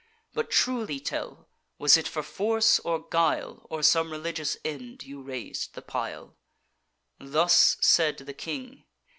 [0.33, 1.47] But truly tell,
[1.77, 6.37] was it for force or guile, Or some religious end, you rais'd the pile?'
[7.19, 8.85] Thus said the king.